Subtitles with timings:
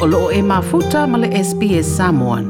[0.00, 2.44] o loo e mafuta ma le SBS Samoan.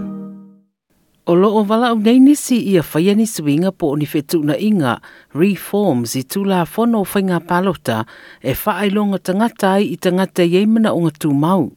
[1.26, 4.54] O loo wala o nei nisi i a whaia ni suinga po ni whetu na
[4.54, 5.00] inga
[5.34, 8.06] reforms i tula whono o whainga palota
[8.40, 11.72] e whaailonga tangata ai i tangata yeimana o ngā mau.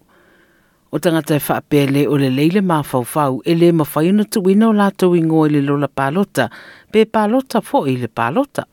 [0.93, 5.47] O tangata e whaapele o le leile mawhauwhau e le mawhaiona tuwina o lātou ingo
[5.47, 6.51] i le lola palota,
[6.91, 8.69] pe palota fo i le palota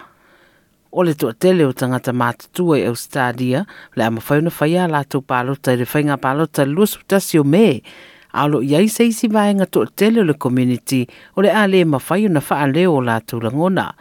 [0.93, 3.65] o le toʻatele o tagata matutua i austalia
[3.97, 7.83] le a mafai ona faia latou palota i le whainga palota luasutasi o me
[8.33, 12.41] a loo i ai se isi o le community o le a le mafai ona
[12.41, 13.95] faaleo o latou langona.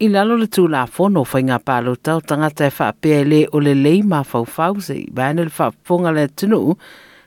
[0.00, 4.02] i lalo le tulafono fono whainga palota o tagata e faapea e o le lei
[4.02, 6.76] mafaufau i vaena le faafofoga le atunuu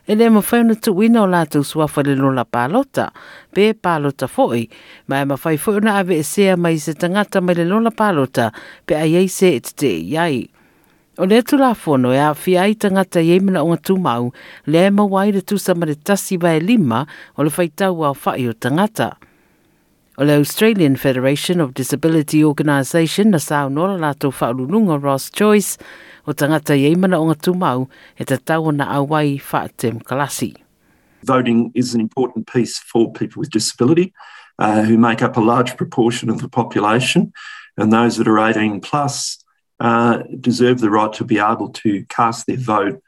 [0.08, 3.10] e le mawhai na tuwina o lātou suafa le lola pālota,
[3.54, 4.68] pe pālota foi,
[5.08, 8.52] ma e mawhai foi na ave e sea mai se tangata mai le lola pālota,
[8.86, 10.44] pe a iei se e te iai.
[11.20, 14.32] O le tu la fono e a fi tangata iei mana o ngā mau,
[14.66, 17.06] le e mawai le tūsa ma le tasi vai lima
[17.38, 19.18] o le whaitau au whai o tangata.
[20.18, 25.78] O le Australian Federation of Disability Organisation na sao nora lātou whaulununga Ross Joyce,
[26.28, 27.86] o tangata i eimana o ngā tūmau
[28.20, 30.58] e te tau na awai whaatem kalasi.
[31.24, 34.12] Voting is an important piece for people with disability
[34.60, 37.32] uh, who make up a large proportion of the population
[37.78, 39.42] and those that are 18 plus
[39.80, 43.02] uh, deserve the right to be able to cast their vote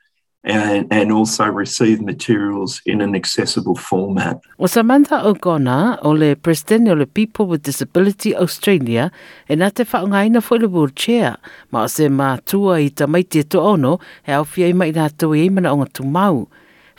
[0.43, 4.41] and, and also receive materials in an accessible format.
[4.59, 9.11] O Samantha O'Connor, o President o le People with Disability Australia,
[9.47, 11.37] e nā te whaungaina fo le wheelchair,
[11.71, 14.73] ma o se mā tua i ta mai te to ono, e au fia i
[14.73, 16.47] mai nā tua i mana o ngā mau.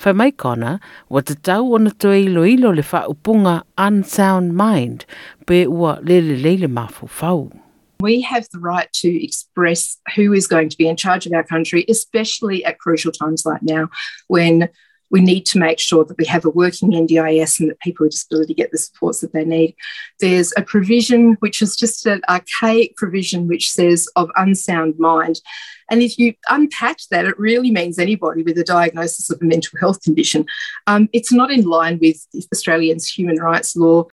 [0.03, 4.57] Whai mai kona, wa te tau o na tua ilo ilo le wha upunga Unsound
[4.57, 5.05] Mind,
[5.47, 7.53] pe ua lele lele mafu fau.
[8.01, 11.45] We have the right to express who is going to be in charge of our
[11.45, 13.89] country, especially at crucial times like now
[14.29, 14.69] when
[15.15, 18.11] we need to make sure that we have a working NDIS and that people with
[18.11, 19.77] disability get the supports that they need.
[20.19, 25.41] There's a provision which is just an archaic provision which says of unsound mind.
[25.89, 29.79] And if you unpack that, it really means anybody with a diagnosis of a mental
[29.79, 30.47] health condition.
[30.89, 34.07] Um, it's not in line with Australians' human rights law.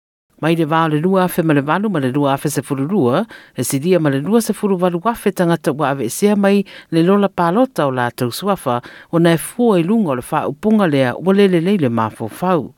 [0.41, 2.87] Mai le vā le lua afe ma le valu ma le lua afe se furu
[2.87, 3.25] lua,
[3.56, 6.65] e si dia ma le lua se furu valu afe tangata wa ave sea mai
[6.91, 8.81] le lola pālota o la tau suafa
[9.12, 11.88] o na e fua i lunga o le wha upunga lea o le le leile
[11.88, 12.75] mafo fau.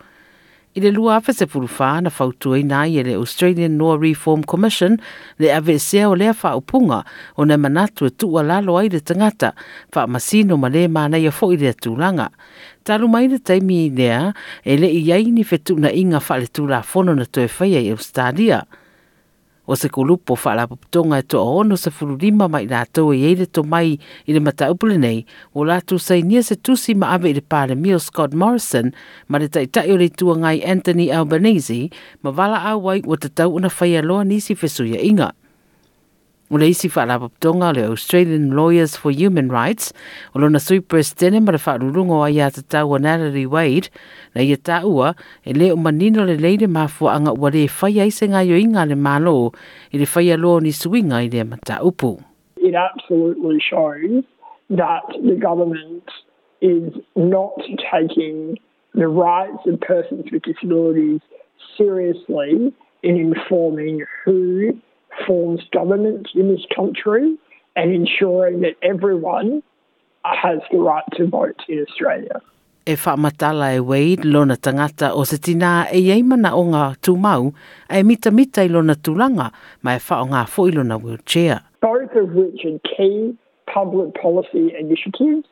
[0.70, 5.00] I le lua afe se purufā na fautua i nai le Australian Law Reform Commission
[5.42, 7.00] le ave sea o lea whaupunga
[7.34, 9.50] o na manatu e tua lalo ai le tangata
[9.90, 12.28] wha masino ma le mana ia fo i le tūlanga.
[12.86, 14.30] Taru mai le taimi i lea,
[14.62, 16.46] e le i ai ni fetu na inga whale
[16.86, 18.62] fono na toe whaia i Australia.
[19.70, 23.46] O se kulupo whala paputonga e toa ono se furulima mai nā tau e eire
[23.46, 23.92] to mai
[24.26, 25.20] i le mata upule nei,
[25.54, 28.90] o lātu sei nia se tusi ma ave i le pāre Mio Scott Morrison,
[29.30, 31.86] ma le tai tai o le tua ngai Anthony Albanese,
[32.26, 35.30] ma wala au wai o te tau una whaia loa nisi fesuia inga.
[36.52, 39.92] O le isi whaarapaptonga le Australian Lawyers for Human Rights,
[40.34, 43.88] o lona sui presidene ma le whaarurungo a ia te tau Natalie Wade,
[44.34, 45.14] na ia ta ua,
[45.46, 48.84] e le o manino le leile mafua anga ua le whai aise ngā yo inga
[48.84, 49.52] le malo,
[49.94, 52.18] i le whai alo ni suinga i le mata upu.
[52.56, 54.24] It absolutely shows
[54.70, 56.10] that the government
[56.60, 57.62] is not
[57.94, 58.58] taking
[58.94, 61.20] the rights of persons with disabilities
[61.78, 62.74] seriously
[63.04, 64.74] in informing who
[65.26, 67.36] forms government in this country
[67.76, 69.62] and ensuring that everyone
[70.24, 72.40] has the right to vote in Australia.
[72.86, 77.52] E whaamatala e Wade lona tangata o se tina e iei mana o ngā tūmau
[77.90, 79.50] e mita mita i lona tūlanga
[79.82, 81.60] mai e ngā fo i lona wheelchair.
[81.80, 83.36] Both of which are key
[83.72, 85.46] public policy initiatives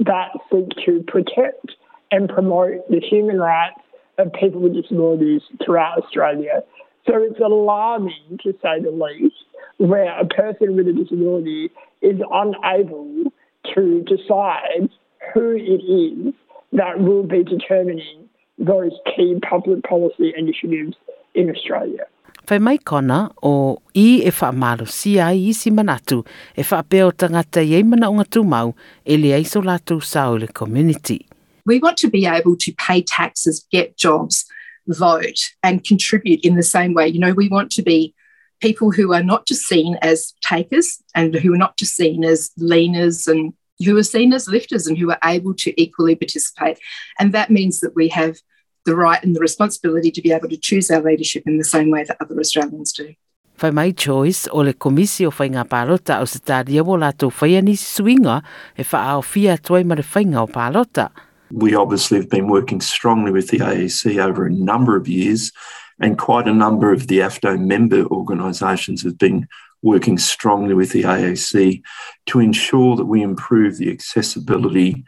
[0.00, 1.72] that seek to protect
[2.12, 3.80] and promote the human rights
[4.18, 6.62] of people with disabilities throughout Australia
[7.06, 9.36] So it's alarming, to say the least,
[9.76, 11.70] where a person with a disability
[12.00, 13.32] is unable
[13.74, 14.88] to decide
[15.32, 16.34] who it is
[16.72, 18.28] that will be determining
[18.58, 20.96] those key public policy initiatives
[21.34, 22.06] in Australia.
[22.48, 26.18] Whai mai kona o i e wha maru si ai i si manatu
[26.56, 28.74] e wha peo tangata i eimana o ngā mau
[29.04, 31.26] e le aiso lātou sao le community.
[31.64, 34.44] We want to be able to pay taxes, get jobs,
[34.88, 37.08] vote and contribute in the same way.
[37.08, 38.14] You know, we want to be
[38.60, 42.50] people who are not just seen as takers and who are not just seen as
[42.58, 43.52] leaners and
[43.84, 46.78] who are seen as lifters and who are able to equally participate.
[47.18, 48.38] And that means that we have
[48.84, 51.90] the right and the responsibility to be able to choose our leadership in the same
[51.90, 53.14] way that other Australians do.
[53.60, 57.30] Whai mai choice o le komisi o whai ngā pālota o se tāria wo lātou
[57.30, 58.42] whai ani suinga
[58.76, 61.08] e wha fia tuai ma le whai ngā o.
[61.50, 65.52] We obviously have been working strongly with the AEC over a number of years,
[66.00, 69.46] and quite a number of the AFDO member organisations have been
[69.82, 71.82] working strongly with the AAC
[72.26, 75.04] to ensure that we improve the accessibility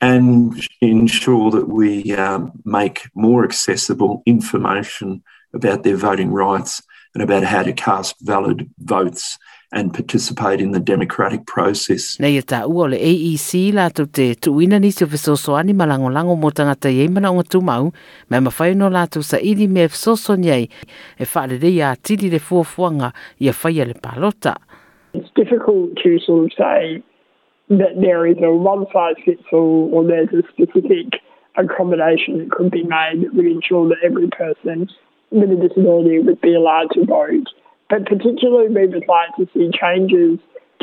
[0.00, 5.22] and ensure that we um, make more accessible information
[5.54, 6.82] about their voting rights
[7.14, 9.38] and about how to cast valid votes
[9.72, 12.18] and participate in the democratic process.
[12.20, 16.36] Nei ta ua le AEC la to te tuina ni se fesoso ani malango lango
[16.36, 17.92] mo tangata ye mana o tu mau
[18.30, 20.68] me ma fai no la to sa idi me fesoso nei
[21.18, 24.56] e fa le ya tidi le fuafuanga ia fai le palota.
[25.14, 27.02] It's difficult to sort of say
[27.70, 31.20] that there is a one size fits all or there's a specific
[31.56, 34.88] accommodation that could be made that would ensure that every person
[35.30, 37.48] with a disability would be allowed to vote.
[37.90, 40.38] But particularly, we would like to see changes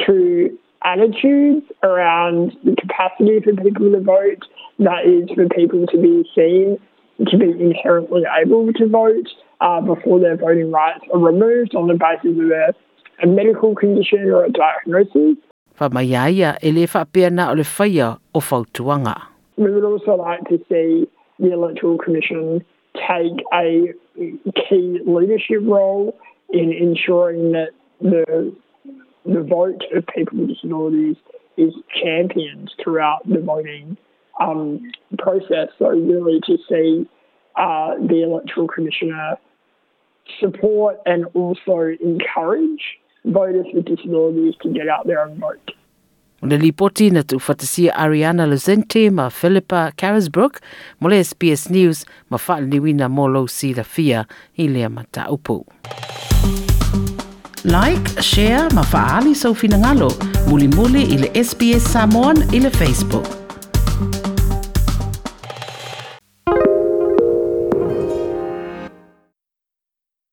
[0.06, 4.46] to attitudes around the capacity for people to vote,
[4.80, 6.78] that is, for people to be seen
[7.28, 9.28] to be inherently able to vote
[9.60, 12.74] uh, before their voting rights are removed on the basis of a,
[13.24, 15.38] a medical condition or a diagnosis.
[19.58, 21.08] We would also like to see
[21.40, 22.64] the Electoral Commission
[22.96, 26.18] take a key leadership role
[26.54, 27.70] in ensuring that
[28.02, 28.56] the
[29.26, 31.16] the vote of people with disabilities
[31.58, 33.96] is championed throughout the voting
[34.40, 35.70] um, process.
[35.78, 37.08] So really to see
[37.56, 39.38] uh, the electoral commissioner
[40.40, 42.82] support and also encourage
[43.26, 45.71] voters with disabilities to get out there and vote.
[46.42, 50.60] Le lipoti na tu fatasia Ariana Lozente ma Philippa Carisbrooke
[51.00, 54.26] mo le SBS News ma wha niwina mo lo si la fia
[54.58, 55.66] i lea mata upu.
[57.64, 60.10] Like, share, ma faali sau finangalo,
[60.50, 63.41] muli muli i le SBS Samoan i le Facebook.